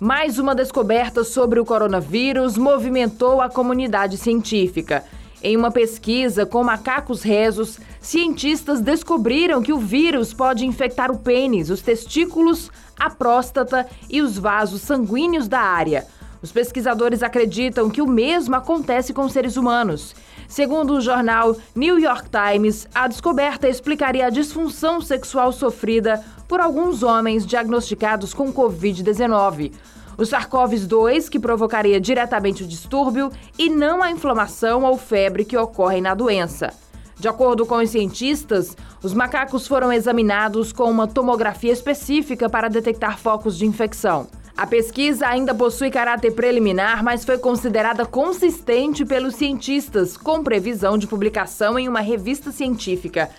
Mais 0.00 0.38
uma 0.38 0.54
descoberta 0.54 1.24
sobre 1.24 1.58
o 1.58 1.64
coronavírus 1.64 2.58
movimentou 2.58 3.40
a 3.40 3.48
comunidade 3.48 4.18
científica. 4.18 5.02
Em 5.42 5.56
uma 5.56 5.70
pesquisa 5.70 6.44
com 6.44 6.62
macacos 6.62 7.22
rezos, 7.22 7.78
cientistas 7.98 8.82
descobriram 8.82 9.62
que 9.62 9.72
o 9.72 9.78
vírus 9.78 10.34
pode 10.34 10.66
infectar 10.66 11.10
o 11.10 11.18
pênis, 11.18 11.70
os 11.70 11.80
testículos, 11.80 12.70
a 12.98 13.08
próstata 13.08 13.86
e 14.10 14.20
os 14.20 14.36
vasos 14.36 14.82
sanguíneos 14.82 15.48
da 15.48 15.60
área. 15.60 16.06
Os 16.42 16.52
pesquisadores 16.52 17.22
acreditam 17.22 17.88
que 17.88 18.02
o 18.02 18.06
mesmo 18.06 18.54
acontece 18.54 19.14
com 19.14 19.26
seres 19.30 19.56
humanos. 19.56 20.14
Segundo 20.46 20.94
o 20.94 21.00
jornal 21.00 21.56
New 21.74 21.98
York 21.98 22.28
Times, 22.28 22.86
a 22.94 23.08
descoberta 23.08 23.66
explicaria 23.66 24.26
a 24.26 24.30
disfunção 24.30 25.00
sexual 25.00 25.52
sofrida 25.52 26.22
por 26.48 26.60
alguns 26.60 27.02
homens 27.02 27.46
diagnosticados 27.46 28.32
com 28.32 28.52
Covid-19. 28.52 29.72
O 30.18 30.22
SARS-CoV-2, 30.22 31.28
que 31.28 31.38
provocaria 31.38 32.00
diretamente 32.00 32.62
o 32.62 32.66
distúrbio 32.66 33.30
e 33.58 33.68
não 33.68 34.02
a 34.02 34.10
inflamação 34.10 34.84
ou 34.84 34.96
febre 34.96 35.44
que 35.44 35.56
ocorrem 35.56 36.00
na 36.00 36.14
doença. 36.14 36.72
De 37.18 37.28
acordo 37.28 37.64
com 37.64 37.76
os 37.76 37.90
cientistas, 37.90 38.76
os 39.02 39.14
macacos 39.14 39.66
foram 39.66 39.92
examinados 39.92 40.72
com 40.72 40.90
uma 40.90 41.06
tomografia 41.06 41.72
específica 41.72 42.48
para 42.48 42.68
detectar 42.68 43.18
focos 43.18 43.56
de 43.56 43.66
infecção. 43.66 44.26
A 44.56 44.66
pesquisa 44.66 45.26
ainda 45.26 45.54
possui 45.54 45.90
caráter 45.90 46.30
preliminar, 46.32 47.04
mas 47.04 47.26
foi 47.26 47.36
considerada 47.36 48.06
consistente 48.06 49.04
pelos 49.04 49.34
cientistas, 49.34 50.16
com 50.16 50.42
previsão 50.42 50.96
de 50.96 51.06
publicação 51.06 51.78
em 51.78 51.86
uma 51.86 52.00
revista 52.00 52.50
científica. 52.50 53.30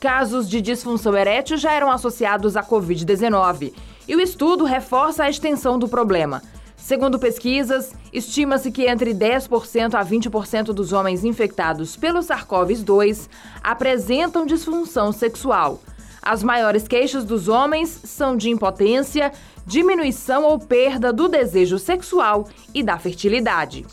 Casos 0.00 0.48
de 0.48 0.60
disfunção 0.60 1.16
erétil 1.16 1.56
já 1.56 1.72
eram 1.72 1.90
associados 1.90 2.54
à 2.54 2.62
Covid-19 2.62 3.72
e 4.06 4.14
o 4.14 4.20
estudo 4.20 4.64
reforça 4.64 5.24
a 5.24 5.30
extensão 5.30 5.78
do 5.78 5.88
problema. 5.88 6.42
Segundo 6.76 7.18
pesquisas, 7.18 7.94
estima-se 8.12 8.70
que 8.70 8.86
entre 8.86 9.14
10% 9.14 9.94
a 9.94 10.04
20% 10.04 10.66
dos 10.66 10.92
homens 10.92 11.24
infectados 11.24 11.96
pelo 11.96 12.20
SARS-CoV-2 12.20 13.28
apresentam 13.62 14.44
disfunção 14.44 15.10
sexual. 15.12 15.80
As 16.20 16.42
maiores 16.42 16.86
queixas 16.86 17.24
dos 17.24 17.48
homens 17.48 17.88
são 18.04 18.36
de 18.36 18.50
impotência, 18.50 19.32
diminuição 19.66 20.44
ou 20.44 20.58
perda 20.58 21.12
do 21.12 21.26
desejo 21.26 21.78
sexual 21.78 22.48
e 22.74 22.82
da 22.82 22.98
fertilidade. 22.98 23.86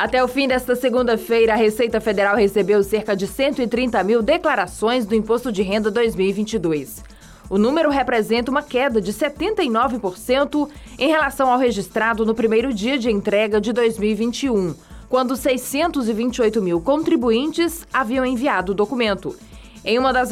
Até 0.00 0.24
o 0.24 0.28
fim 0.28 0.48
desta 0.48 0.74
segunda-feira, 0.74 1.52
a 1.52 1.56
Receita 1.56 2.00
Federal 2.00 2.34
recebeu 2.34 2.82
cerca 2.82 3.14
de 3.14 3.26
130 3.26 4.02
mil 4.02 4.22
declarações 4.22 5.04
do 5.04 5.14
Imposto 5.14 5.52
de 5.52 5.60
Renda 5.60 5.90
2022. 5.90 7.04
O 7.50 7.58
número 7.58 7.90
representa 7.90 8.50
uma 8.50 8.62
queda 8.62 8.98
de 8.98 9.12
79% 9.12 10.70
em 10.98 11.08
relação 11.08 11.52
ao 11.52 11.58
registrado 11.58 12.24
no 12.24 12.34
primeiro 12.34 12.72
dia 12.72 12.98
de 12.98 13.10
entrega 13.10 13.60
de 13.60 13.74
2021, 13.74 14.74
quando 15.06 15.36
628 15.36 16.62
mil 16.62 16.80
contribuintes 16.80 17.86
haviam 17.92 18.24
enviado 18.24 18.72
o 18.72 18.74
documento. 18.74 19.36
Em 19.84 19.98
uma 19.98 20.14
das 20.14 20.30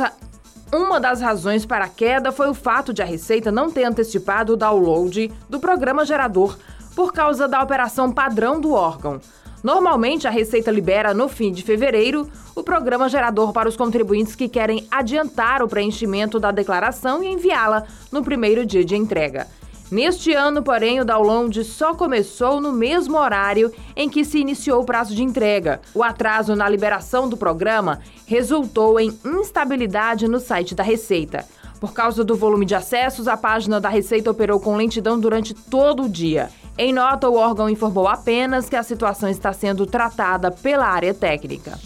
uma 0.72 0.98
das 0.98 1.20
razões 1.20 1.66
para 1.66 1.84
a 1.84 1.90
queda 1.90 2.32
foi 2.32 2.48
o 2.48 2.54
fato 2.54 2.94
de 2.94 3.02
a 3.02 3.04
Receita 3.04 3.52
não 3.52 3.70
ter 3.70 3.84
antecipado 3.84 4.54
o 4.54 4.56
download 4.56 5.30
do 5.46 5.60
programa 5.60 6.06
gerador 6.06 6.56
por 6.96 7.12
causa 7.12 7.46
da 7.46 7.62
operação 7.62 8.10
padrão 8.10 8.58
do 8.58 8.72
órgão. 8.72 9.20
Normalmente, 9.62 10.26
a 10.26 10.30
Receita 10.30 10.70
libera 10.70 11.12
no 11.12 11.28
fim 11.28 11.50
de 11.50 11.62
fevereiro 11.62 12.28
o 12.54 12.62
programa 12.62 13.08
gerador 13.08 13.52
para 13.52 13.68
os 13.68 13.76
contribuintes 13.76 14.34
que 14.34 14.48
querem 14.48 14.86
adiantar 14.90 15.62
o 15.62 15.68
preenchimento 15.68 16.38
da 16.38 16.50
declaração 16.50 17.22
e 17.22 17.28
enviá-la 17.28 17.84
no 18.12 18.22
primeiro 18.22 18.64
dia 18.64 18.84
de 18.84 18.96
entrega. 18.96 19.46
Neste 19.90 20.34
ano, 20.34 20.62
porém, 20.62 21.00
o 21.00 21.04
download 21.04 21.64
só 21.64 21.94
começou 21.94 22.60
no 22.60 22.72
mesmo 22.72 23.16
horário 23.16 23.72
em 23.96 24.08
que 24.08 24.22
se 24.22 24.38
iniciou 24.38 24.82
o 24.82 24.84
prazo 24.84 25.14
de 25.14 25.24
entrega. 25.24 25.80
O 25.94 26.02
atraso 26.02 26.54
na 26.54 26.68
liberação 26.68 27.26
do 27.26 27.38
programa 27.38 28.00
resultou 28.26 29.00
em 29.00 29.18
instabilidade 29.24 30.28
no 30.28 30.40
site 30.40 30.74
da 30.74 30.82
Receita. 30.82 31.46
Por 31.80 31.94
causa 31.94 32.22
do 32.22 32.36
volume 32.36 32.66
de 32.66 32.74
acessos, 32.74 33.26
a 33.26 33.36
página 33.36 33.80
da 33.80 33.88
Receita 33.88 34.30
operou 34.30 34.60
com 34.60 34.76
lentidão 34.76 35.18
durante 35.18 35.54
todo 35.54 36.02
o 36.02 36.08
dia. 36.08 36.50
Em 36.80 36.92
nota, 36.92 37.28
o 37.28 37.34
órgão 37.34 37.68
informou 37.68 38.06
apenas 38.06 38.68
que 38.68 38.76
a 38.76 38.84
situação 38.84 39.28
está 39.28 39.52
sendo 39.52 39.84
tratada 39.84 40.48
pela 40.52 40.86
área 40.86 41.12
técnica. 41.12 41.76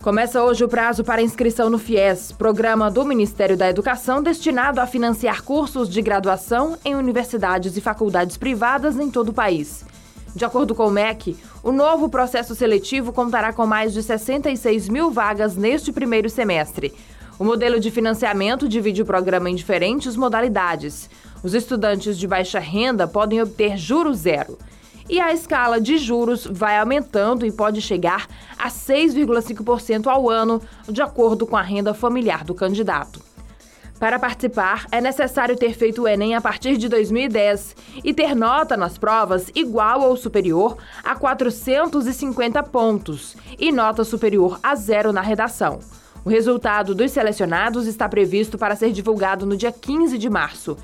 Começa 0.00 0.40
hoje 0.44 0.62
o 0.62 0.68
prazo 0.68 1.02
para 1.02 1.20
inscrição 1.20 1.68
no 1.68 1.76
FIES, 1.76 2.30
programa 2.30 2.88
do 2.88 3.04
Ministério 3.04 3.56
da 3.56 3.68
Educação 3.68 4.22
destinado 4.22 4.80
a 4.80 4.86
financiar 4.86 5.42
cursos 5.42 5.88
de 5.88 6.00
graduação 6.00 6.78
em 6.84 6.94
universidades 6.94 7.76
e 7.76 7.80
faculdades 7.80 8.36
privadas 8.36 8.96
em 8.96 9.10
todo 9.10 9.30
o 9.30 9.34
país. 9.34 9.84
De 10.36 10.44
acordo 10.44 10.72
com 10.72 10.86
o 10.86 10.90
MEC, 10.90 11.36
o 11.60 11.72
novo 11.72 12.08
processo 12.08 12.54
seletivo 12.54 13.12
contará 13.12 13.52
com 13.52 13.66
mais 13.66 13.92
de 13.92 14.04
66 14.04 14.88
mil 14.88 15.10
vagas 15.10 15.56
neste 15.56 15.90
primeiro 15.90 16.30
semestre. 16.30 16.94
O 17.40 17.44
modelo 17.44 17.80
de 17.80 17.90
financiamento 17.90 18.68
divide 18.68 19.02
o 19.02 19.06
programa 19.06 19.50
em 19.50 19.56
diferentes 19.56 20.14
modalidades. 20.14 21.10
Os 21.42 21.54
estudantes 21.54 22.16
de 22.18 22.26
baixa 22.26 22.58
renda 22.58 23.08
podem 23.08 23.42
obter 23.42 23.76
juros 23.76 24.18
zero 24.18 24.56
e 25.08 25.20
a 25.20 25.32
escala 25.32 25.80
de 25.80 25.98
juros 25.98 26.46
vai 26.50 26.78
aumentando 26.78 27.44
e 27.44 27.50
pode 27.50 27.82
chegar 27.82 28.28
a 28.58 28.68
6,5% 28.68 30.06
ao 30.06 30.30
ano, 30.30 30.62
de 30.88 31.02
acordo 31.02 31.46
com 31.46 31.56
a 31.56 31.62
renda 31.62 31.92
familiar 31.92 32.44
do 32.44 32.54
candidato. 32.54 33.20
Para 33.98 34.18
participar, 34.18 34.86
é 34.90 35.00
necessário 35.00 35.56
ter 35.56 35.74
feito 35.74 36.02
o 36.02 36.08
Enem 36.08 36.34
a 36.34 36.40
partir 36.40 36.76
de 36.76 36.88
2010 36.88 37.76
e 38.02 38.12
ter 38.12 38.34
nota 38.34 38.76
nas 38.76 38.98
provas 38.98 39.48
igual 39.54 40.02
ou 40.02 40.16
superior 40.16 40.76
a 41.04 41.14
450 41.14 42.62
pontos 42.64 43.36
e 43.58 43.70
nota 43.70 44.02
superior 44.02 44.58
a 44.62 44.74
zero 44.74 45.12
na 45.12 45.20
redação. 45.20 45.78
O 46.24 46.28
resultado 46.28 46.94
dos 46.94 47.12
selecionados 47.12 47.86
está 47.86 48.08
previsto 48.08 48.56
para 48.58 48.74
ser 48.74 48.92
divulgado 48.92 49.44
no 49.44 49.56
dia 49.56 49.70
15 49.70 50.18
de 50.18 50.30
março. 50.30 50.76